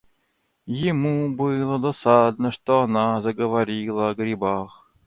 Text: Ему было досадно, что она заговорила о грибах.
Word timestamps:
Ему 0.65 1.29
было 1.31 1.77
досадно, 1.77 2.51
что 2.51 2.81
она 2.81 3.21
заговорила 3.21 4.09
о 4.09 4.15
грибах. 4.15 4.89